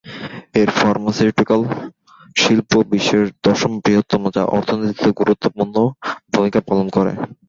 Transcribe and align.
এর 0.55 0.69
ফার্মাসিউটিক্যাল 0.79 1.61
শিল্প 2.35 2.71
বিশ্বের 2.91 3.25
দশম 3.45 3.71
বৃহত্তম, 3.83 4.23
যা 4.35 4.43
অর্থনীতিতে 4.55 5.09
গুরুত্বপূর্ণ 5.19 5.75
ভূমিকা 6.33 6.59
পালন 6.67 6.87
করে। 6.97 7.11